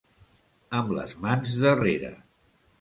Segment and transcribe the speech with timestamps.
[0.79, 2.13] Amb les mans darrere.